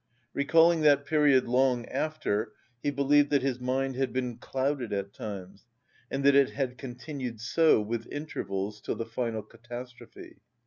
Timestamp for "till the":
8.81-9.05